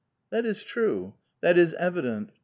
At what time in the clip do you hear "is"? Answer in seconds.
0.47-0.63, 1.59-1.75